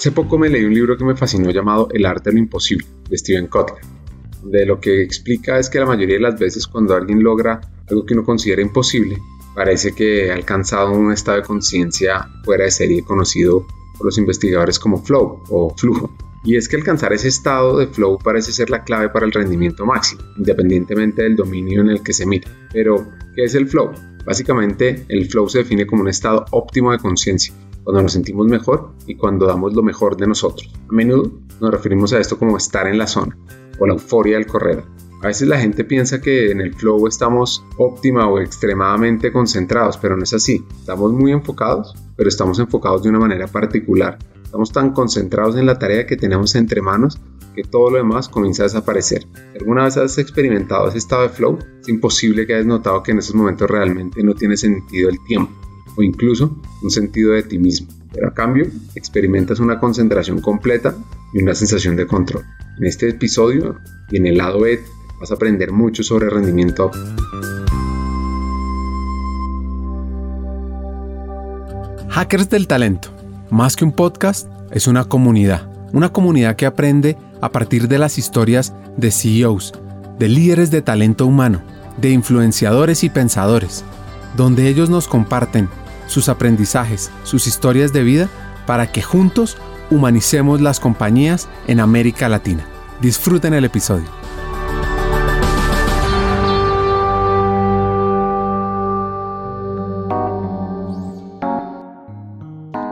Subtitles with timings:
[0.00, 2.86] Hace poco me leí un libro que me fascinó llamado El arte de lo imposible,
[3.10, 3.82] de Steven Kotler,
[4.40, 8.06] donde lo que explica es que la mayoría de las veces cuando alguien logra algo
[8.06, 9.18] que uno considera imposible,
[9.54, 13.66] parece que ha alcanzado un estado de conciencia fuera de serie conocido
[13.98, 16.10] por los investigadores como flow o flujo.
[16.44, 19.84] Y es que alcanzar ese estado de flow parece ser la clave para el rendimiento
[19.84, 22.48] máximo, independientemente del dominio en el que se mire.
[22.72, 23.90] Pero, ¿qué es el flow?
[24.24, 27.52] Básicamente, el flow se define como un estado óptimo de conciencia,
[27.84, 30.72] cuando nos sentimos mejor y cuando damos lo mejor de nosotros.
[30.88, 31.30] A menudo
[31.60, 33.36] nos referimos a esto como estar en la zona
[33.78, 34.84] o la euforia del correr.
[35.22, 40.16] A veces la gente piensa que en el flow estamos óptima o extremadamente concentrados, pero
[40.16, 40.64] no es así.
[40.78, 44.18] Estamos muy enfocados, pero estamos enfocados de una manera particular.
[44.42, 47.20] Estamos tan concentrados en la tarea que tenemos entre manos
[47.54, 49.26] que todo lo demás comienza a desaparecer.
[49.58, 51.58] ¿Alguna vez has experimentado ese estado de flow?
[51.80, 55.52] Es imposible que hayas notado que en esos momentos realmente no tiene sentido el tiempo
[55.96, 57.88] o incluso un sentido de ti mismo.
[58.12, 60.96] Pero a cambio, experimentas una concentración completa
[61.32, 62.44] y una sensación de control.
[62.78, 63.76] En este episodio
[64.10, 64.80] y en el lado B
[65.20, 66.90] vas a aprender mucho sobre rendimiento.
[72.08, 73.10] Hackers del Talento.
[73.50, 75.68] Más que un podcast, es una comunidad.
[75.92, 79.72] Una comunidad que aprende a partir de las historias de CEOs,
[80.18, 81.62] de líderes de talento humano,
[82.00, 83.84] de influenciadores y pensadores,
[84.36, 85.68] donde ellos nos comparten
[86.10, 88.28] sus aprendizajes, sus historias de vida,
[88.66, 89.56] para que juntos
[89.90, 92.66] humanicemos las compañías en América Latina.
[93.00, 94.06] Disfruten el episodio.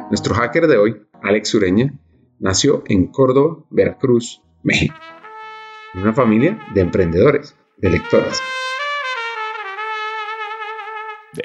[0.09, 1.93] Nuestro hacker de hoy, Alex Ureña,
[2.39, 4.97] nació en Córdoba, Veracruz, México,
[5.95, 8.41] en una familia de emprendedores, de lectoras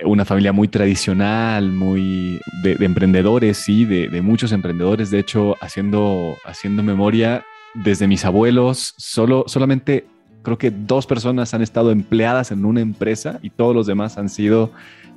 [0.06, 5.12] una familia muy tradicional, muy de, emprendedores, sí, de, muchos emprendedores.
[5.12, 7.44] De hecho, haciendo, haciendo memoria,
[7.74, 10.06] desde mis abuelos, solo, solamente
[10.44, 14.30] creo que dos personas han estado empleadas en una empresa y todos los demás han
[14.30, 14.72] sido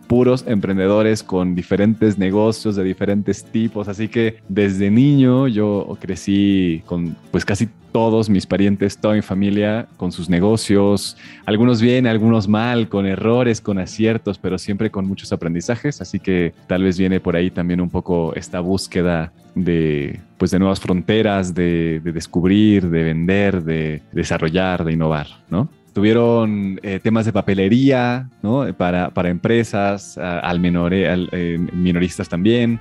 [0.06, 3.88] puros emprendedores con diferentes negocios de diferentes tipos.
[3.88, 9.88] Así que desde niño yo crecí con pues casi todos mis parientes, toda mi familia
[9.96, 15.32] con sus negocios, algunos bien, algunos mal, con errores, con aciertos, pero siempre con muchos
[15.32, 16.02] aprendizajes.
[16.02, 20.58] Así que tal vez viene por ahí también un poco esta búsqueda de pues de
[20.58, 25.70] nuevas fronteras, de, de descubrir, de vender, de desarrollar, de innovar, ¿no?
[25.94, 28.66] tuvieron eh, temas de papelería ¿no?
[28.76, 32.78] para, para empresas, al, menor, al eh, minoristas también.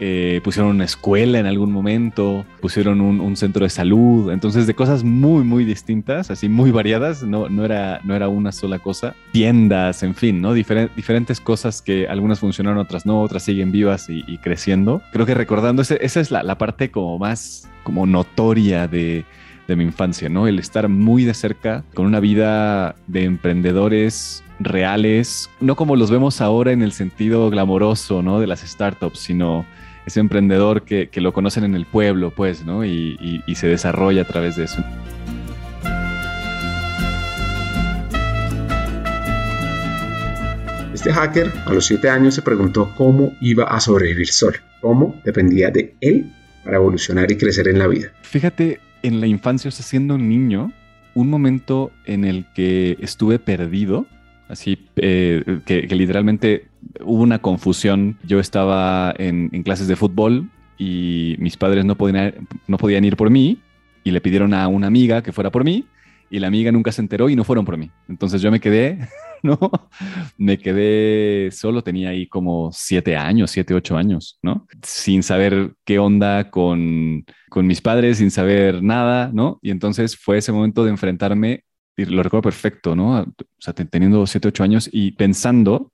[0.00, 5.04] Eh, pusieron una escuela en algún momento, pusieron un, centro de salud, entonces de cosas
[5.04, 10.02] muy, muy distintas, así muy variadas, no, no, era, no era una sola cosa, tiendas,
[10.02, 10.52] en fin, ¿no?
[10.52, 15.00] diferentes cosas que algunas funcionaron, otras no, otras siguen vivas y, creciendo.
[15.12, 19.24] Creo que recordando, esa es la, la parte como más como notoria de,
[19.68, 20.46] de mi infancia, ¿no?
[20.46, 26.40] El estar muy de cerca con una vida de emprendedores reales, no como los vemos
[26.40, 28.40] ahora en el sentido glamoroso, ¿no?
[28.40, 29.66] De las startups, sino
[30.06, 32.84] ese emprendedor que, lo conocen en el pueblo, pues, ¿no?
[32.84, 34.82] Y, y se desarrolla a través de eso.
[41.04, 45.70] Este hacker a los 7 años se preguntó cómo iba a sobrevivir solo, cómo dependía
[45.70, 46.32] de él
[46.64, 48.12] para evolucionar y crecer en la vida.
[48.22, 50.72] Fíjate, en la infancia, o sea, siendo un niño,
[51.12, 54.06] un momento en el que estuve perdido,
[54.48, 56.68] así eh, que, literalmente
[57.02, 58.18] hubo una confusión.
[58.24, 63.30] Yo estaba en, clases de fútbol y mis padres no podían, no podían ir por
[63.30, 63.58] mí
[64.02, 65.84] y le pidieron a una amiga que fuera por mí
[66.30, 67.90] y la amiga nunca se enteró y no fueron por mí.
[68.08, 68.98] Entonces yo me quedé
[69.44, 69.58] ¿no?
[70.38, 74.66] Me quedé solo, tenía ahí como siete años, siete, ocho años, ¿no?
[74.82, 79.58] Sin saber qué onda con, con mis padres, sin saber nada, ¿no?
[79.60, 81.64] Y entonces fue ese momento de enfrentarme,
[81.96, 83.20] lo recuerdo perfecto, ¿no?
[83.20, 83.26] O
[83.58, 85.92] sea, teniendo siete, ocho años y pensando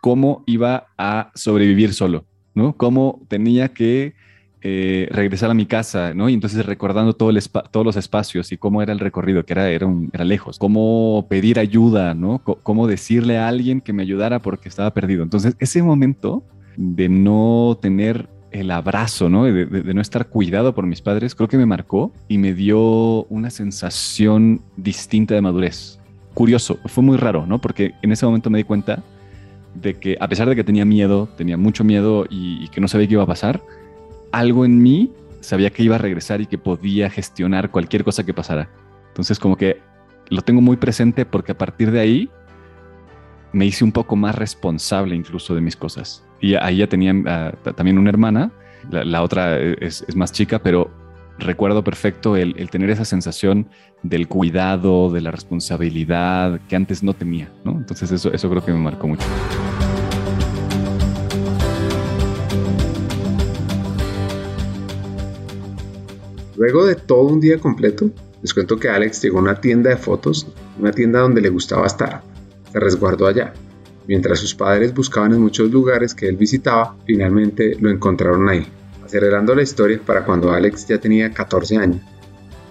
[0.00, 2.76] cómo iba a sobrevivir solo, ¿no?
[2.76, 4.14] Cómo tenía que
[4.62, 6.28] eh, regresar a mi casa, ¿no?
[6.28, 7.40] Y entonces recordando todo el
[7.70, 11.58] todos los espacios y cómo era el recorrido, que era, era, era lejos, cómo pedir
[11.58, 12.42] ayuda, ¿no?
[12.42, 15.22] cómo decirle a alguien que me ayudara porque estaba perdido.
[15.22, 16.42] Entonces, ese momento
[16.76, 19.44] de no tener el abrazo, ¿no?
[19.44, 23.50] De, no estar cuidado por mis padres, creo que me marcó y me dio una
[23.50, 25.98] sensación distinta de madurez.
[26.34, 27.60] Curioso, fue muy raro, ¿no?
[27.60, 29.02] Porque en ese momento me di cuenta
[29.74, 32.88] de que a pesar de que tenía miedo, tenía mucho miedo y, y que no
[32.88, 33.62] sabía qué iba a pasar,
[34.32, 35.10] algo en mí
[35.40, 38.68] sabía que iba a regresar y que podía gestionar cualquier cosa que pasara.
[39.08, 39.80] Entonces como que
[40.28, 42.30] lo tengo muy presente porque a partir de ahí
[43.52, 46.25] me hice un poco más responsable incluso de mis cosas.
[46.40, 48.52] Y ahí ya tenía ah, también una hermana
[48.90, 50.90] la, otra es, más chica, pero
[51.38, 53.68] recuerdo perfecto el, tener esa sensación
[54.02, 57.50] del cuidado, de la responsabilidad que antes no tenía.
[57.64, 59.24] Entonces eso, eso creo que me marcó mucho.
[66.56, 68.10] Luego de todo un día completo,
[68.40, 70.46] les cuento que Alex llegó a una tienda de fotos,
[70.78, 72.22] una tienda donde le gustaba estar.
[72.72, 73.52] Se resguardó allá.
[74.08, 78.66] Mientras sus padres buscaban en muchos lugares que él visitaba, finalmente lo encontraron ahí.
[79.04, 82.00] Acelerando la historia para cuando Alex ya tenía 14 años.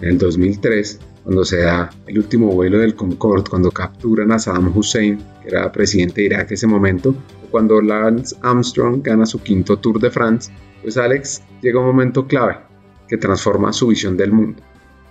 [0.00, 4.76] En el 2003, cuando se da el último vuelo del Concorde, cuando capturan a Saddam
[4.76, 9.42] Hussein, que era presidente de Irak en ese momento, o cuando Lance Armstrong gana su
[9.42, 12.58] quinto Tour de France, pues Alex llega a un momento clave
[13.08, 14.62] que transforma su visión del mundo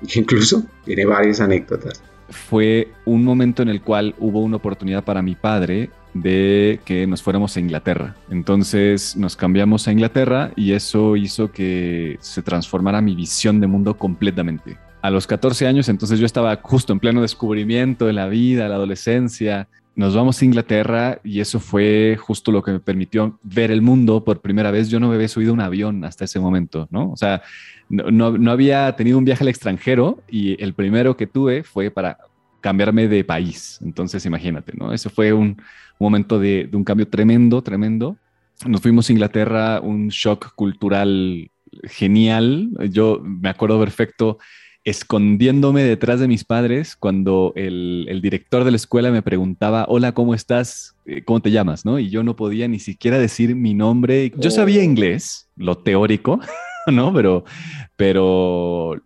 [0.01, 2.01] y que incluso tiene varias anécdotas.
[2.30, 7.22] Fue un momento en el cual hubo una oportunidad para mi padre de que nos
[7.22, 8.16] fuéramos a Inglaterra.
[8.32, 13.98] Entonces nos cambiamos a Inglaterra y eso hizo que se transformara mi visión de mundo
[13.98, 14.78] completamente.
[15.02, 18.76] A los 14 años, entonces yo estaba justo en pleno descubrimiento de la vida, la
[18.76, 23.82] adolescencia, nos vamos a Inglaterra y eso fue justo lo que me permitió ver el
[23.82, 24.90] mundo por primera vez.
[24.90, 27.12] Yo no me había subido un avión hasta ese momento, ¿no?
[27.12, 27.42] O sea,
[27.88, 32.18] no, había tenido un viaje al extranjero y el primero que tuve fue para
[32.66, 33.80] cambiarme de país.
[33.84, 34.92] Entonces, imagínate, ¿no?
[34.92, 35.62] Eso fue un,
[36.00, 38.18] momento de, de, un cambio tremendo, tremendo.
[38.66, 41.52] Nos fuimos a Inglaterra, un shock cultural
[41.84, 42.72] genial.
[42.90, 44.40] Yo me acuerdo perfecto
[44.84, 50.34] escondiéndome detrás de mis padres cuando el, director de la escuela me preguntaba, hola, ¿cómo
[50.34, 50.96] estás?
[51.06, 51.86] Eh, ¿Cómo te llamas?
[51.86, 52.00] ¿No?
[52.00, 54.32] Y yo no podía ni siquiera decir mi nombre.
[54.38, 54.86] Yo sabía oh.
[54.86, 56.40] inglés, lo teórico,
[56.92, 57.14] ¿no?
[57.14, 57.46] Pero,
[57.96, 59.00] pero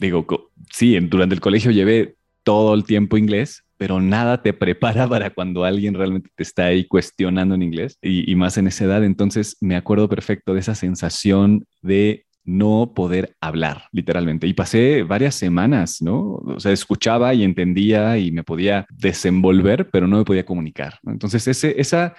[0.00, 0.26] digo,
[0.72, 2.17] sí, durante el colegio llevé
[2.48, 6.86] todo el tiempo inglés, pero nada te prepara para cuando alguien realmente te está ahí
[6.86, 9.04] cuestionando en inglés y, más en esa edad.
[9.04, 14.46] Entonces me acuerdo perfecto de esa sensación de no poder hablar, literalmente.
[14.46, 16.36] Y pasé varias semanas, ¿no?
[16.36, 21.00] O sea, escuchaba y entendía y me podía desenvolver, pero no me podía comunicar.
[21.06, 22.14] Entonces, ese, esa,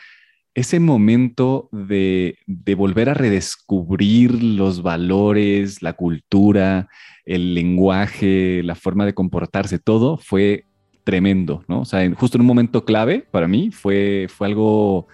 [0.60, 2.38] ese momento de,
[2.76, 6.90] volver a redescubrir los valores, la cultura,
[7.26, 10.66] el lenguaje, la forma de comportarse, todo fue
[11.04, 11.82] tremendo, ¿no?
[11.82, 15.08] O sea, justo en un momento clave para mí fue, fue algo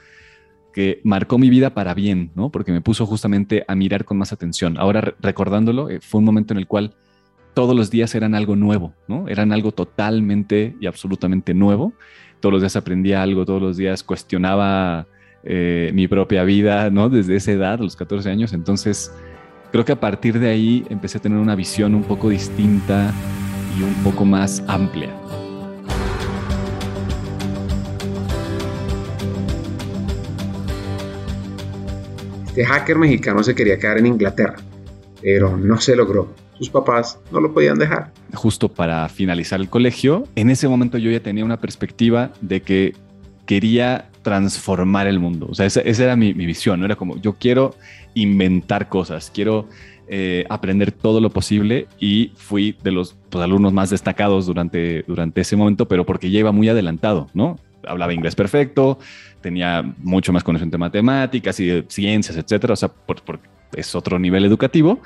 [0.74, 2.50] que marcó mi vida para bien, ¿no?
[2.50, 4.78] Porque me puso justamente a mirar con más atención.
[4.78, 6.96] Ahora recordándolo, eh, fue un momento en el cual
[7.54, 9.28] todos los días eran algo nuevo, ¿no?
[9.28, 11.94] Eran algo totalmente y absolutamente nuevo.
[12.40, 15.08] Todos los días aprendía algo, todos los días cuestionaba
[15.46, 17.10] eh, mi propia vida, ¿no?
[17.10, 18.52] Desde esa edad, los 14 años.
[18.54, 19.14] Entonces,
[19.72, 23.14] creo que a partir de ahí empecé a tener una visión un poco distinta
[23.78, 25.10] y un poco más amplia.
[32.48, 34.56] Este hacker mexicano se quería quedar en Inglaterra,
[35.22, 36.34] pero no se logró.
[36.58, 38.14] Sus papás no lo podían dejar.
[38.34, 42.94] Justo para finalizar el colegio, en ese momento yo ya tenía una perspectiva de que
[43.46, 45.48] quería transformar el mundo.
[45.50, 46.80] O sea, esa, era mi, visión.
[46.80, 46.86] ¿no?
[46.86, 47.76] Era como, yo quiero
[48.14, 49.68] inventar cosas, quiero
[50.08, 55.42] eh, aprender todo lo posible y fui de los pues, alumnos más destacados durante, durante
[55.42, 57.60] ese momento, pero porque ya iba muy adelantado, ¿no?
[57.88, 58.98] Hablaba inglés perfecto,
[59.42, 64.18] tenía mucho más conocimiento de matemáticas y de ciencias, etcétera, o sea, porque es otro
[64.18, 65.02] nivel educativo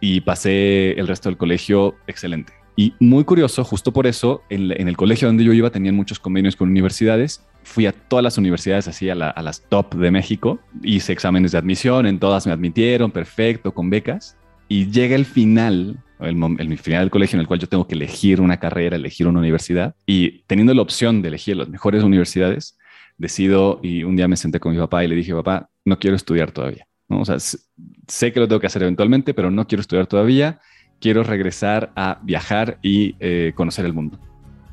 [0.00, 2.52] y pasé el resto del colegio excelente.
[2.78, 6.54] Y muy curioso, justo por eso, en, el colegio donde yo iba tenían muchos convenios
[6.54, 7.42] con universidades.
[7.68, 10.58] Fui a todas las universidades, así a, las top de México.
[10.82, 14.38] Hice exámenes de admisión, en todas me admitieron, perfecto, con becas.
[14.68, 17.94] Y llega el final, el, el, final del colegio en el cual yo tengo que
[17.94, 19.94] elegir una carrera, elegir una universidad.
[20.06, 22.78] Y teniendo la opción de elegir las mejores universidades,
[23.18, 26.16] decido y un día me senté con mi papá y le dije, papá, no quiero
[26.16, 26.86] estudiar todavía.
[27.08, 27.20] ¿no?
[27.20, 30.58] O sea, sé que lo tengo que hacer eventualmente, pero no quiero estudiar todavía.
[31.00, 34.18] Quiero regresar a viajar y eh, conocer el mundo.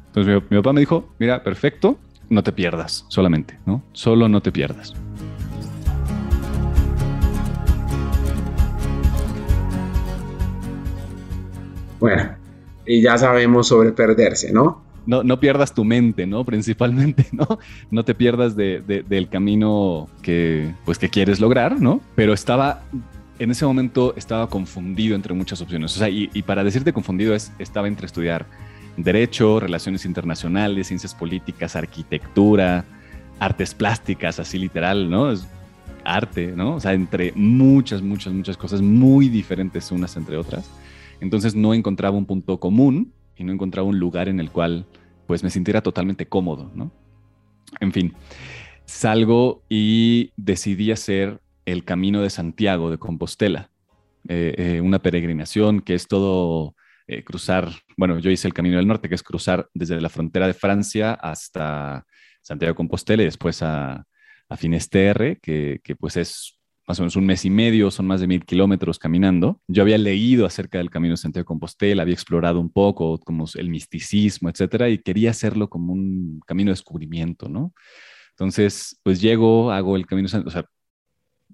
[0.08, 3.84] Entonces mi, papá me dijo, mira, perfecto, no te pierdas solamente, ¿no?
[3.94, 4.94] Solo no te pierdas.
[12.00, 12.36] Bueno,
[12.86, 14.86] y ya sabemos sobre perderse, ¿no?
[15.06, 16.44] no, no pierdas tu mente, ¿no?
[16.44, 17.60] Principalmente, ¿no?
[17.92, 22.02] No te pierdas del camino que, pues, que quieres lograr, ¿no?
[22.16, 22.82] Pero estaba,
[23.40, 25.96] en ese momento estaba confundido entre muchas opciones.
[25.96, 28.46] O sea, y, para decirte confundido es, estaba entre estudiar
[28.98, 32.86] Derecho, Relaciones Internacionales, Ciencias Políticas, Arquitectura,
[33.40, 35.32] Artes Plásticas, así literal, ¿no?
[35.32, 35.48] Es
[36.06, 36.76] arte, ¿no?
[36.76, 40.70] O sea, entre muchas, muchas, muchas cosas muy diferentes unas entre otras.
[41.20, 44.86] Entonces no encontraba un punto común y no encontraba un lugar en el cual
[45.28, 46.92] pues me sintiera totalmente cómodo, ¿no?
[47.80, 48.14] En fin,
[48.86, 53.72] salgo y decidí hacer el Camino de Santiago de Compostela,
[54.28, 56.76] eh, una peregrinación que es todo
[57.26, 60.54] cruzar, bueno, yo hice el Camino del Norte, que es cruzar desde la frontera de
[60.54, 62.06] Francia hasta
[62.42, 64.06] Santiago de Compostela y después a,
[64.50, 68.22] a Finisterre, que, que pues es más o menos un mes y medio, son más
[68.22, 69.60] de mil kilómetros caminando.
[69.68, 73.46] Yo había leído acerca del Camino de Santiago de Compostela, había explorado un poco como
[73.56, 77.74] el misticismo, etcétera, y quería hacerlo como un camino de descubrimiento, ¿no?
[78.32, 80.66] Entonces, pues llego, hago el Camino o sea,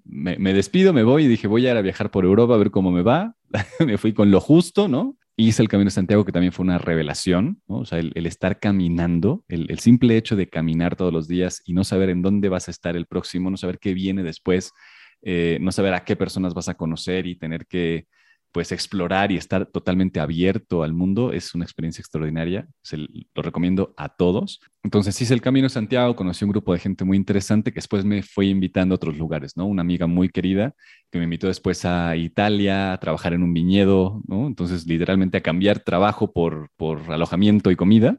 [0.04, 2.90] me, despido, me voy y dije, voy a a viajar por Europa a ver cómo
[2.90, 3.34] me va.
[3.86, 5.16] me fui con lo justo, ¿no?
[5.36, 7.78] Hice el Camino de Santiago, que también fue una revelación, ¿no?
[7.78, 11.84] O sea, el, estar caminando, el, simple hecho de caminar todos los días y no
[11.84, 14.72] saber en dónde vas a estar el próximo, no saber qué viene después,
[15.22, 18.06] eh, no saber a qué personas vas a conocer y tener que
[18.52, 22.68] pues explorar y estar totalmente abierto al mundo es una experiencia extraordinaria.
[22.82, 24.60] Se lo recomiendo a todos.
[24.82, 28.04] Entonces hice el Camino de Santiago, conocí un grupo de gente muy interesante que después
[28.04, 29.66] me fue invitando a otros lugares, ¿no?
[29.66, 30.74] Una amiga muy querida
[31.10, 34.46] que me invitó después a Italia a trabajar en un viñedo, ¿no?
[34.46, 38.18] Entonces literalmente a cambiar trabajo por, por alojamiento y comida.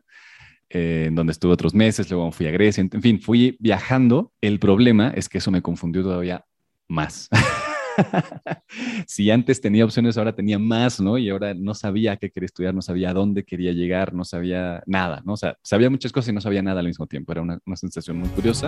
[0.70, 4.32] Eh, en donde estuve otros meses, luego fui a Grecia, en fin, fui viajando.
[4.42, 6.44] El problema es que eso me confundió todavía
[6.88, 7.30] más.
[9.08, 11.18] si antes tenía opciones, ahora tenía más, ¿no?
[11.18, 15.22] Y ahora no sabía qué quería estudiar, no sabía dónde quería llegar, no sabía nada,
[15.26, 15.34] ¿no?
[15.34, 17.32] O sea, sabía muchas cosas y no sabía nada al mismo tiempo.
[17.32, 18.68] Era una, una sensación muy curiosa.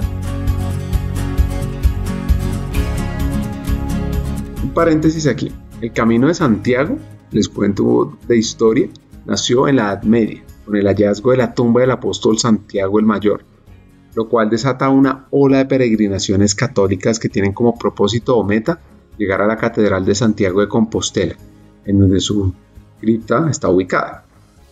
[4.63, 5.51] Un paréntesis aquí.
[5.81, 6.97] El Camino de Santiago,
[7.31, 8.87] les cuento de historia,
[9.25, 13.05] nació en la Edad Media, con el hallazgo de la tumba del apóstol Santiago el
[13.05, 13.43] Mayor,
[14.15, 18.79] lo cual desata una ola de peregrinaciones católicas que tienen como propósito o meta
[19.17, 21.35] llegar a la Catedral de Santiago de Compostela,
[21.85, 22.53] en donde su
[22.99, 24.25] cripta está ubicada.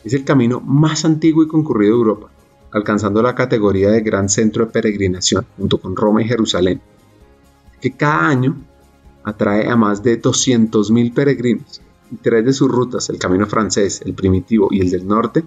[0.03, 2.29] Es el camino más antiguo y concurrido de Europa,
[2.71, 6.81] alcanzando la categoría de gran centro de peregrinación, junto con Roma y Jerusalén,
[7.79, 8.57] que cada año
[9.23, 11.81] atrae a más de 200.000 peregrinos,
[12.12, 15.43] y tres de sus rutas, el camino francés, el primitivo y el del norte,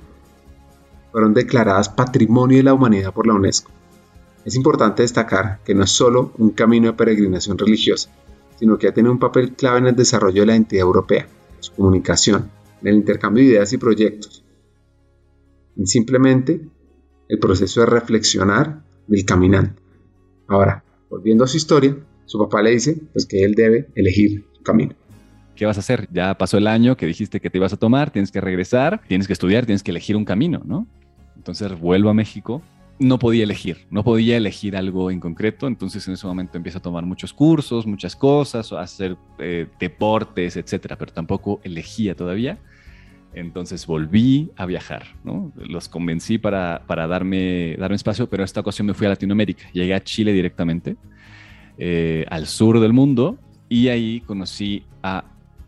[1.12, 3.70] fueron declaradas Patrimonio de la Humanidad por la UNESCO.
[4.44, 8.10] Es importante destacar que no es solo un camino de peregrinación religiosa,
[8.56, 11.28] sino que ha tenido un papel clave en el desarrollo de la entidad europea,
[11.60, 12.50] su comunicación,
[12.82, 14.44] en el intercambio de ideas y proyectos,
[15.84, 16.68] simplemente
[17.28, 19.82] el proceso de reflexionar del caminante.
[20.48, 24.62] Ahora, volviendo a su historia, su papá le dice pues, que él debe elegir su
[24.62, 24.94] camino.
[25.54, 26.08] ¿Qué vas a hacer?
[26.12, 29.26] Ya pasó el año que dijiste que te ibas a tomar, tienes que regresar, tienes
[29.26, 30.86] que estudiar, tienes que elegir un camino, ¿no?
[31.34, 32.62] Entonces vuelvo a México
[32.98, 36.82] no podía elegir, no podía elegir algo en concreto, entonces en ese momento empiezo a
[36.82, 42.58] tomar muchos cursos, muchas cosas, a hacer eh, deportes, etcétera, pero tampoco elegía todavía.
[43.34, 45.52] Entonces volví a viajar, ¿no?
[45.56, 49.68] Los convencí para, darme, darme espacio, pero esta ocasión me fui a Latinoamérica.
[49.72, 50.96] Llegué a Chile directamente,
[51.76, 53.38] eh, al sur del mundo,
[53.68, 55.24] y ahí conocí a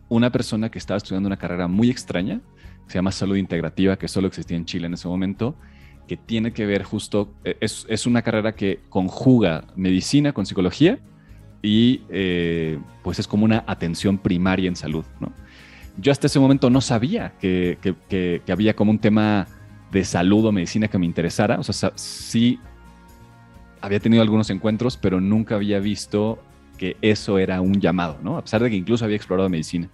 [0.07, 2.41] una persona que estaba estudiando una carrera muy extraña,
[2.87, 5.55] se llama salud integrativa, que solo existía en Chile en ese momento,
[6.09, 10.97] que tiene que ver justo, eh, es, una carrera que conjuga medicina con psicología
[11.61, 15.31] y eh, pues es como una atención primaria en salud, ¿no?
[15.97, 17.77] Yo hasta ese momento no sabía que,
[18.49, 19.45] había como un tema
[19.91, 22.57] de salud o medicina que me interesara, o sea, sí
[23.79, 26.41] había tenido algunos encuentros, pero nunca había visto
[26.79, 28.35] que eso era un llamado, ¿no?
[28.35, 29.89] A pesar de que incluso había explorado medicina.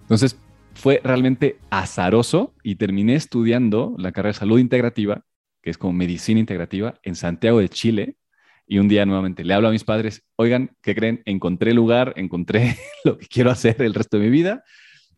[0.00, 0.38] Entonces,
[0.74, 5.24] fue realmente azaroso y terminé estudiando la carrera de salud integrativa,
[5.62, 8.16] que es como medicina integrativa, en Santiago de Chile.
[8.66, 11.22] Y un día nuevamente le hablo a mis padres, oigan, ¿qué creen?
[11.26, 14.64] Encontré lugar, encontré lo que quiero hacer el resto de mi vida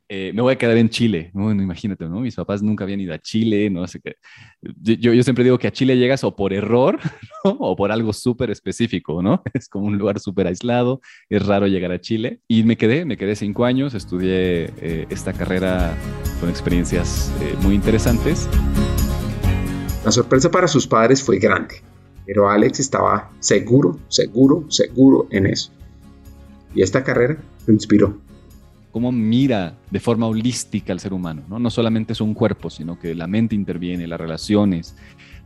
[0.08, 1.30] eh, me voy a quedar en Chile.
[1.34, 2.20] Bueno, imagínate, ¿no?
[2.20, 4.16] Mis papás nunca habían ido a Chile, no sé qué.
[4.62, 6.98] Yo, siempre digo que a Chile llegas o por error
[7.44, 9.42] o por algo súper específico, ¿no?
[9.54, 12.40] Es como un lugar súper aislado, es raro llegar a Chile.
[12.46, 15.96] Y me quedé, me quedé cinco años, estudié eh, esta carrera
[16.40, 18.48] con experiencias eh, muy interesantes.
[20.04, 21.76] La sorpresa para sus padres fue grande,
[22.26, 25.72] pero Alex estaba seguro, seguro, seguro en eso.
[26.76, 28.25] Y esta carrera lo inspiró
[28.96, 31.42] cómo mira de forma holística al ser humano.
[31.50, 31.58] ¿no?
[31.58, 34.96] no solamente es un cuerpo, sino que la mente interviene, las relaciones,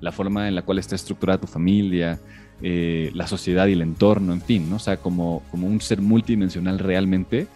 [0.00, 2.20] la forma en la cual está estructurada tu familia,
[2.62, 4.76] eh, la sociedad y el entorno, en fin, ¿no?
[4.76, 7.48] o sea, como, como un ser multidimensional realmente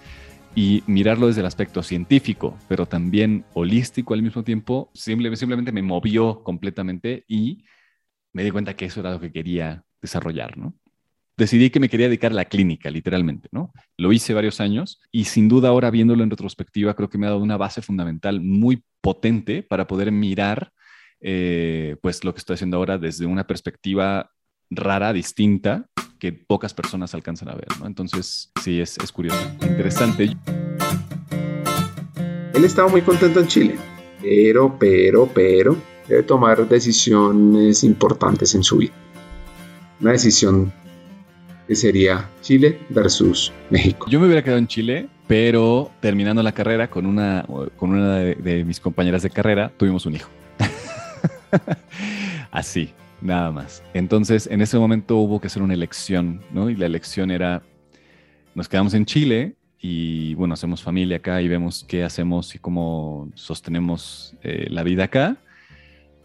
[0.56, 5.82] y mirarlo desde el aspecto científico, pero también holístico al mismo tiempo, simplemente, simplemente me
[5.82, 7.62] movió completamente y
[8.32, 10.74] me di cuenta que eso era lo que quería desarrollar, ¿no?
[11.36, 13.72] Decidí que me quería dedicar a la clínica, literalmente, ¿no?
[13.96, 17.30] Lo hice varios años y sin duda ahora viéndolo en retrospectiva creo que me ha
[17.30, 20.72] dado una base fundamental muy potente para poder mirar
[21.20, 24.30] eh, pues lo que estoy haciendo ahora desde una perspectiva
[24.70, 25.86] rara, distinta,
[26.18, 27.86] que pocas personas alcanzan a ver, ¿no?
[27.86, 30.36] Entonces, sí, es, es curioso, interesante.
[32.54, 33.76] Él estaba muy contento en Chile,
[34.20, 35.76] pero, pero, pero,
[36.08, 38.92] debe tomar decisiones importantes en su vida.
[40.00, 40.72] Una decisión
[41.66, 44.06] que sería Chile versus México.
[44.10, 48.64] Yo me hubiera quedado en Chile, pero terminando la carrera con una, con una de,
[48.64, 50.30] mis compañeras de carrera, tuvimos un hijo.
[52.50, 52.90] Así,
[53.20, 53.82] nada más.
[53.94, 56.70] Entonces, en ese momento hubo que hacer una elección, ¿no?
[56.70, 57.62] Y la elección era,
[58.54, 63.30] nos quedamos en Chile y, bueno, hacemos familia acá y vemos qué hacemos y cómo
[63.34, 65.36] sostenemos eh, la vida acá.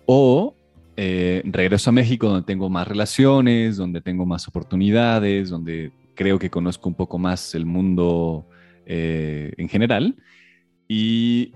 [0.06, 0.56] O
[1.02, 6.50] eh, regreso a México donde tengo más relaciones, donde tengo más oportunidades, donde creo que
[6.50, 8.46] conozco un poco más el mundo
[8.86, 10.18] eh, en general.
[10.90, 11.54] Y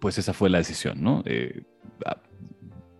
[0.00, 1.22] pues esa fue la decisión, ¿no?
[1.26, 1.64] Eh,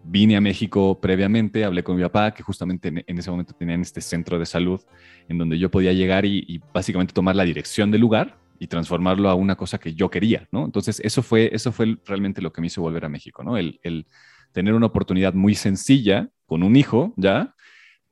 [0.05, 4.03] vine a México previamente, hablé con mi papá, que justamente en, ese momento tenían este
[4.03, 4.83] centro de salud
[5.27, 9.35] en donde yo podía llegar y, básicamente tomar la dirección del lugar y transformarlo a
[9.35, 10.67] una cosa que yo quería, ¿no?
[10.67, 13.57] Entonces, eso fue, eso fue realmente lo que me hizo volver a México, ¿no?
[13.57, 14.07] El
[14.53, 17.55] tener una oportunidad muy sencilla con un hijo, ¿ya?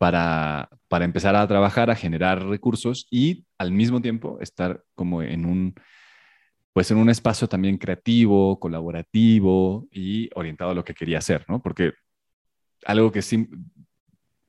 [0.00, 5.44] para, para empezar a trabajar, a generar recursos y al mismo tiempo estar como en
[5.44, 5.74] un,
[6.72, 11.60] pues en un espacio también creativo, colaborativo y orientado a lo que quería hacer, ¿no?
[11.60, 11.92] Porque
[12.86, 13.46] algo que sí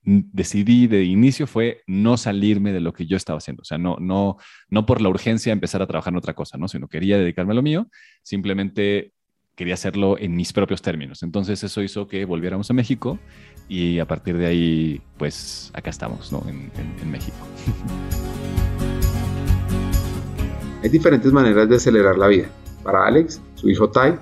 [0.03, 3.97] decidí de inicio fue no salirme de lo que yo estaba haciendo, o sea, no,
[3.99, 4.37] no,
[4.69, 6.69] no por la urgencia empezar a trabajar en otra cosa, ¿no?
[6.69, 7.89] Sino quería dedicarme a lo mío,
[8.23, 9.11] simplemente
[9.55, 11.23] quería hacerlo en mis propios términos.
[11.23, 13.19] Entonces eso hizo que volviéramos a México
[13.67, 16.43] y a partir de ahí, pues acá estamos, ¿no?
[16.47, 17.37] En, México.
[20.83, 22.49] Hay diferentes maneras de acelerar la vida.
[22.83, 24.17] Para Alex, su hijo Tai,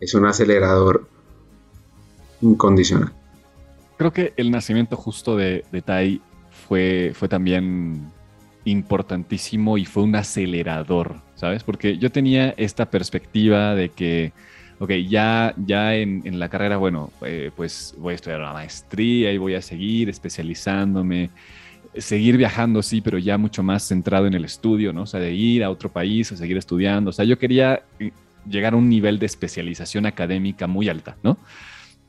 [0.00, 1.08] es un acelerador
[2.40, 3.12] incondicional.
[3.96, 6.20] Creo que el nacimiento justo de, de Tai
[6.68, 8.10] fue, fue también
[8.64, 11.62] importantísimo y fue un acelerador, ¿sabes?
[11.62, 14.32] Porque yo tenía esta perspectiva de que,
[14.78, 19.38] ok, ya, ya en, la carrera, bueno, eh, pues voy a estudiar la maestría y
[19.38, 21.30] voy a seguir especializándome,
[21.96, 25.02] seguir viajando, sí, pero ya mucho más centrado en el estudio, ¿no?
[25.02, 28.10] O sea, de ir a otro país, a seguir estudiando, o sea, yo quería eh,
[28.48, 31.38] llegar a un nivel de especialización académica muy alta, ¿no?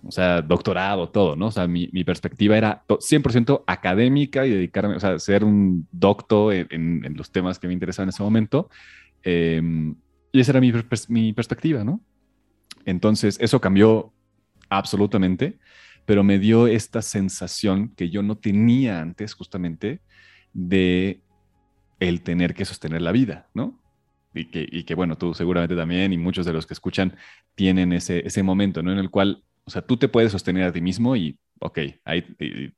[0.06, 1.48] O sea, doctorado, todo, ¿no?
[1.48, 7.16] O sea, mi, perspectiva era 100% académica y dedicarme, o sea, ser un doctor en,
[7.16, 8.70] los temas que me interesaban en ese momento.
[9.24, 9.96] Em,
[10.32, 10.72] y esa era mi,
[11.10, 12.02] mi perspectiva, ¿no?
[12.86, 14.14] Entonces, eso cambió
[14.70, 15.58] absolutamente,
[16.06, 20.02] pero me dio esta sensación que yo no tenía antes, justamente,
[20.54, 21.22] de
[22.00, 23.80] el tener que sostener la vida, ¿no?
[24.36, 27.16] Y que, y que, bueno, tú seguramente también y muchos de los que escuchan
[27.56, 28.92] tienen ese, ese momento, ¿no?
[28.92, 32.24] En el cual o sea, tú te puedes sostener a ti mismo y, ok, ahí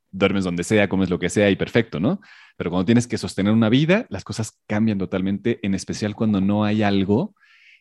[0.09, 2.21] duermes donde sea, comes lo que sea y perfecto, ¿no?
[2.55, 6.63] Pero cuando tienes que sostener una vida, las cosas cambian totalmente, en especial cuando no
[6.63, 7.35] hay algo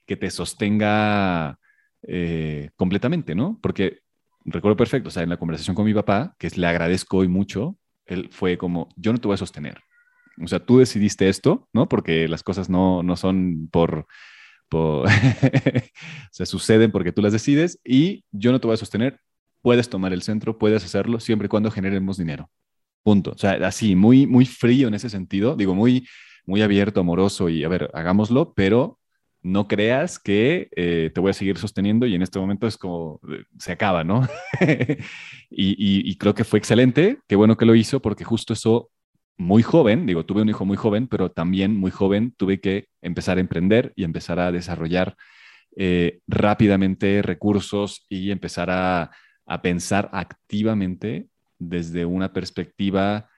[0.07, 1.59] que te sostenga
[2.03, 3.59] eh, completamente, ¿no?
[3.63, 4.01] Porque
[4.45, 7.77] recuerdo perfecto, o sea, en la conversación con mi papá, que le agradezco hoy mucho,
[8.07, 9.81] él fue como, yo no te voy a sostener.
[10.43, 11.89] O sea, tú decidiste esto, ¿no?
[11.89, 14.07] Porque las cosas no, no son por
[16.31, 19.21] se suceden porque tú las decides y yo no te voy a sostener.
[19.63, 22.51] Puedes tomar el centro, puedes hacerlo siempre y cuando generemos dinero.
[23.03, 23.33] Punto.
[23.33, 25.57] O sea, así, muy, muy frío en ese sentido.
[25.57, 26.07] Digo, muy,
[26.45, 28.99] muy abierto, amoroso y a ver, hagámoslo, pero
[29.43, 33.21] no creas que eh, te voy a seguir sosteniendo y en este momento es como
[33.31, 34.27] eh, se acaba, ¿no?
[35.51, 38.91] y, y, creo que fue excelente, qué bueno que lo hizo porque justo eso
[39.39, 43.39] muy joven, digo, tuve un hijo muy joven, pero también muy joven tuve que empezar
[43.39, 45.17] a emprender y empezar a desarrollar
[45.77, 49.11] eh, rápidamente recursos y empezar a,
[49.63, 53.29] pensar activamente desde una perspectiva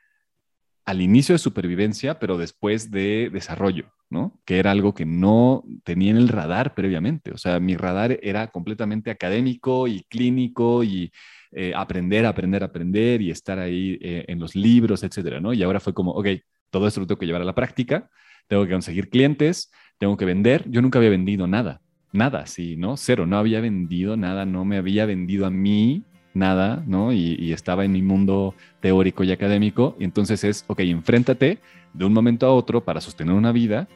[0.86, 4.40] al inicio de supervivencia, pero después de desarrollo, ¿no?
[4.44, 7.30] Que era algo que no tenía en el radar previamente.
[7.32, 11.12] O sea, mi radar era completamente académico y clínico y
[11.52, 15.52] eh, aprender, aprender, aprender y estar ahí eh, en los libros, etcétera, ¿no?
[15.52, 16.28] Y ahora fue como, ok,
[16.70, 18.10] todo esto lo tengo que llevar a la práctica,
[18.46, 20.68] tengo que conseguir clientes, tengo que vender.
[20.70, 21.80] Yo nunca había vendido nada,
[22.12, 22.96] nada, sí, ¿no?
[22.96, 26.04] Cero, no había vendido nada, no me había vendido a mí
[26.38, 27.12] nada, ¿no?
[27.12, 29.96] Y, estaba en mi mundo teórico y académico.
[29.98, 31.58] Y entonces es, ok, enfréntate
[31.92, 33.88] de un momento a otro para sostener una vida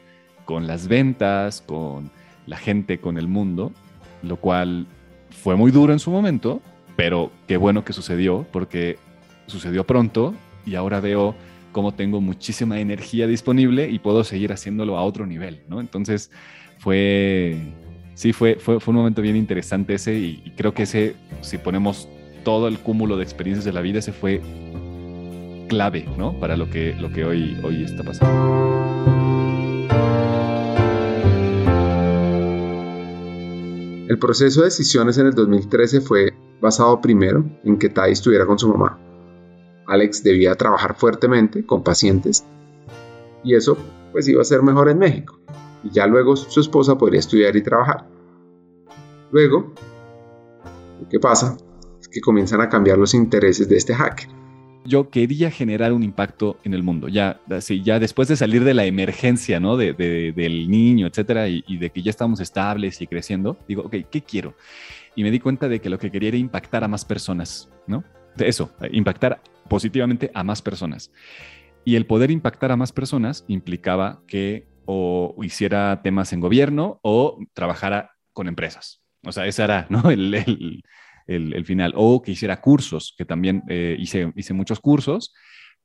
[0.45, 2.11] con las ventas, con
[2.45, 3.71] la gente, con el mundo,
[4.21, 4.85] lo cual
[5.29, 6.61] fue muy duro en su momento,
[6.95, 8.97] pero qué bueno que sucedió porque
[9.47, 10.33] sucedió pronto
[10.65, 11.35] y ahora veo
[11.71, 15.81] cómo tengo muchísima energía disponible y puedo seguir haciéndolo a otro nivel, ¿no?
[15.81, 16.31] Entonces
[16.77, 17.57] fue,
[18.13, 22.07] sí, fue, fue, fue un momento bien interesante ese y, creo que ese, si ponemos
[22.43, 24.41] todo el cúmulo de experiencias de la vida, ese fue
[25.67, 26.39] clave, ¿no?
[26.39, 28.63] Para lo que, lo que hoy, hoy está pasando.
[34.07, 38.59] El proceso de decisiones en el 2013 fue basado primero en que Tai estuviera con
[38.59, 38.99] su mamá.
[39.87, 42.45] Alex debía trabajar fuertemente con pacientes
[43.43, 43.77] y eso
[44.11, 45.39] pues iba a ser mejor en México
[45.83, 48.07] y ya luego su esposa podría estudiar y trabajar.
[49.31, 49.73] Luego,
[51.09, 51.57] que pasa
[52.13, 54.29] que comienzan a cambiar los intereses de este hacker.
[54.85, 57.39] Yo quería generar un impacto en el mundo, ya,
[57.83, 59.77] ya después de salir de la emergencia, ¿no?
[59.77, 63.95] De, del niño, etcétera, y, y, de que ya estamos estables y creciendo, digo, ok,
[64.11, 64.55] ¿qué quiero?
[65.15, 68.03] Y me di cuenta de que lo que quería era impactar a más personas, ¿no?
[68.35, 71.11] De eso, impactar positivamente a más personas.
[71.85, 77.39] Y el poder impactar a más personas implicaba que o hiciera temas en gobierno o
[77.53, 79.01] trabajara con empresas.
[79.25, 80.09] O sea, ese era ¿no?
[80.09, 80.83] el, el,
[81.65, 81.93] final.
[81.95, 85.33] O que hiciera cursos, que también eh, hice, hice muchos cursos,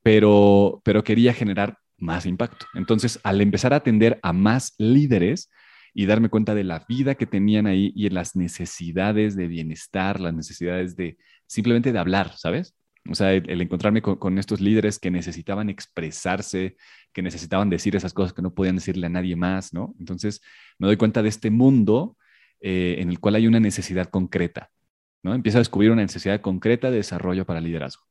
[0.02, 2.66] pero, pero quería generar más impacto.
[2.74, 5.50] Entonces, al empezar a atender a más líderes
[5.94, 10.34] y darme cuenta de la vida que tenían ahí y las necesidades de bienestar, las
[10.34, 12.74] necesidades de simplemente de hablar, ¿sabes?
[13.10, 16.76] O sea, el, encontrarme con, estos líderes que necesitaban expresarse,
[17.12, 19.94] que necesitaban decir esas cosas que no podían decirle a nadie más, ¿no?
[19.98, 20.42] Entonces
[20.78, 22.16] me doy cuenta de este mundo
[22.60, 24.70] eh, en el cual hay una necesidad concreta,
[25.22, 25.34] ¿no?
[25.34, 28.04] Empiezo a descubrir una necesidad concreta de desarrollo para liderazgo.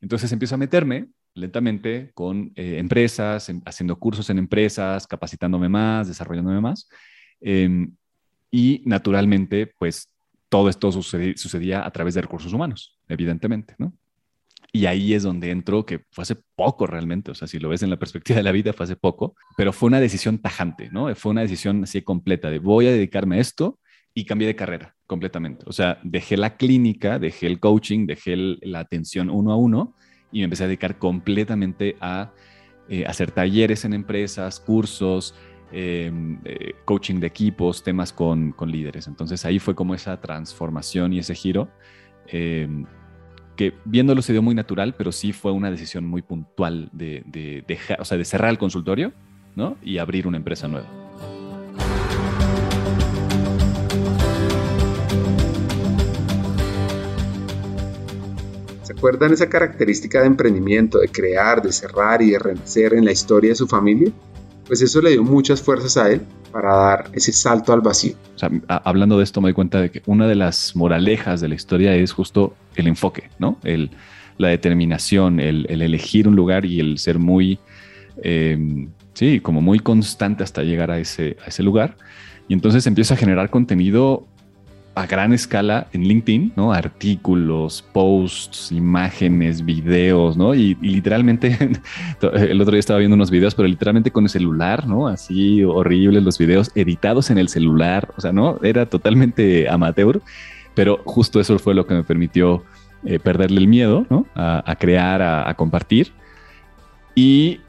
[0.00, 6.60] Entonces empiezo a meterme lentamente con eh, empresas, haciendo cursos en empresas, capacitándome más, desarrollándome
[6.60, 6.88] más.
[7.40, 7.94] Em,
[8.50, 10.08] y naturalmente, pues
[10.48, 13.92] todo esto sucedía a través de recursos humanos, evidentemente, ¿no?
[14.72, 17.82] Y ahí es donde entró, que fue hace poco realmente, o sea, si lo ves
[17.82, 21.14] en la perspectiva de la vida, fue hace poco, pero fue una decisión tajante, ¿no?
[21.14, 23.78] Fue una decisión así completa de voy a dedicarme a esto
[24.14, 25.64] y cambié de carrera completamente.
[25.68, 29.94] O sea, dejé la clínica, dejé el coaching, dejé la atención uno a uno
[30.32, 32.32] y me empecé a dedicar completamente a
[32.88, 35.36] eh, hacer talleres en empresas, cursos,
[35.70, 39.06] em, eh, coaching de equipos, temas con, con, líderes.
[39.06, 41.68] Entonces ahí fue como esa transformación y ese giro
[42.26, 42.84] em,
[43.54, 47.64] que viéndolo se dio muy natural, pero sí fue una decisión muy puntual de,
[48.00, 49.12] o sea, de cerrar el consultorio
[49.54, 49.76] ¿no?
[49.80, 51.03] y abrir una empresa nueva.
[59.04, 63.12] ¿Se acuerdan esa característica de emprendimiento, de crear, de cerrar y de renacer en la
[63.12, 64.10] historia de su familia?
[64.66, 68.14] Pues eso le dio muchas fuerzas a él para dar ese salto al vacío.
[68.66, 71.94] Hablando de esto me doy cuenta de que una de las moralejas de la historia
[71.94, 73.58] es justo el enfoque, ¿no?
[73.62, 73.90] El,
[74.38, 77.58] la determinación, el, elegir un lugar y el ser muy,
[78.22, 81.98] em, sí, como muy constante hasta llegar a ese lugar.
[82.48, 84.26] Y entonces empieza a generar contenido
[84.94, 86.72] a gran escala en LinkedIn, ¿no?
[86.72, 90.54] Artículos, posts, imágenes, videos, ¿no?
[90.54, 91.58] Y, literalmente,
[92.22, 95.08] el otro día estaba viendo unos videos, pero literalmente con el celular, ¿no?
[95.08, 98.60] Así horribles los videos, editados en el celular, o sea, ¿no?
[98.62, 100.20] Era totalmente amateur,
[100.74, 102.62] pero justo eso fue lo que me permitió
[103.04, 104.26] eh, perderle el miedo, ¿no?
[104.36, 106.12] A, crear, a, compartir.
[107.16, 107.60] Y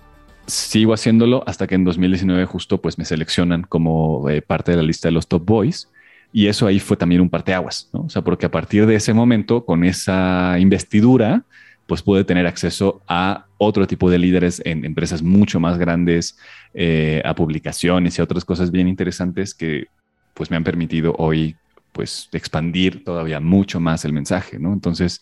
[0.46, 4.84] sigo haciéndolo hasta que en 2019 justo pues me seleccionan como eh, parte de la
[4.84, 5.90] lista de los top boys
[6.36, 8.02] y eso ahí fue también un parteaguas, ¿no?
[8.02, 11.46] O sea, porque a partir de ese momento, con esa investidura,
[11.88, 16.38] pues pude tener acceso a otro tipo de líderes en empresas mucho más grandes,
[16.74, 19.86] eh, a publicaciones y a otras cosas bien interesantes que
[20.34, 21.56] pues me han permitido hoy
[21.94, 24.74] pues expandir todavía mucho más el mensaje, ¿no?
[24.74, 25.22] Entonces,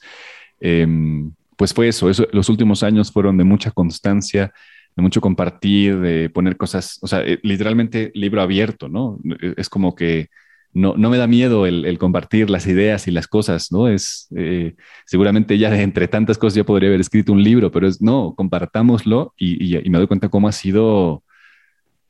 [0.60, 4.52] em, pues fue eso, eso, los últimos años fueron de mucha constancia,
[4.96, 9.20] de mucho compartir, de poner cosas, o sea, eh, literalmente libro abierto, ¿no?
[9.58, 10.30] Es como que
[10.74, 13.88] no, no me da miedo el, compartir las ideas y las cosas, ¿no?
[13.88, 18.02] Es eh, seguramente ya entre tantas cosas yo podría haber escrito un libro, pero es
[18.02, 21.24] no, compartámoslo y, me doy cuenta cómo ha sido,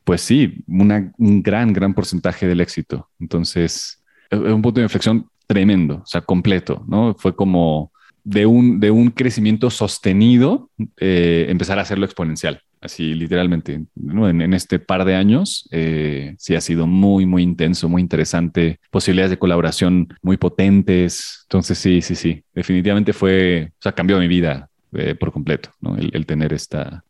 [0.03, 3.09] pues sí, un gran, gran porcentaje del éxito.
[3.19, 7.15] Entonces, es un punto de inflexión tremendo, o sea, completo, ¿no?
[7.17, 7.91] Fue como
[8.23, 14.79] de un, de un crecimiento sostenido, eh, empezar a hacerlo exponencial así literalmente, en, este
[14.79, 20.07] par de años, eh, sí ha sido muy, muy intenso, muy interesante, posibilidades de colaboración
[20.21, 21.41] muy potentes.
[21.43, 25.95] Entonces, sí, sí, sí, definitivamente fue, o sea, cambió mi vida eh, por completo, ¿no?
[25.97, 27.03] el, tener esta,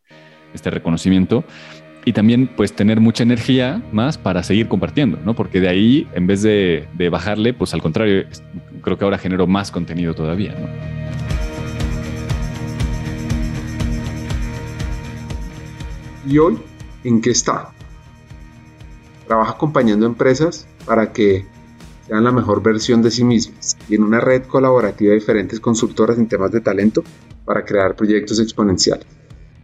[0.54, 1.44] este reconocimiento.
[2.06, 5.36] Y también, pues, tener mucha energía más para seguir compartiendo, ¿no?
[5.36, 8.26] Porque de ahí, en vez de, de bajarle, pues al contrario,
[8.82, 10.68] creo que ahora genero más contenido todavía, ¿no?
[16.26, 16.58] ¿Y hoy
[17.04, 17.72] en qué está?
[19.28, 21.46] Trabaja acompañando empresas para que
[22.08, 26.18] sean la mejor versión de sí mismas y en una red colaborativa de diferentes consultoras
[26.18, 27.04] en temas de talento
[27.44, 29.06] para crear proyectos exponenciales.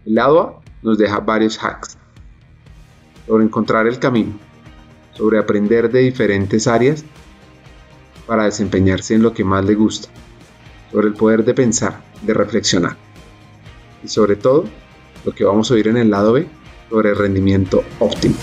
[0.05, 1.97] El lado nos deja varios hacks
[3.25, 4.33] sobre encontrar el camino,
[5.13, 7.05] sobre aprender de diferentes áreas
[8.27, 10.09] para desempeñarse en lo que más le gusta,
[10.91, 12.97] sobre el poder de pensar, de reflexionar
[14.03, 14.65] y sobre todo
[15.25, 16.47] lo que vamos a oír en el lado B
[16.89, 18.35] sobre rendimiento óptimo.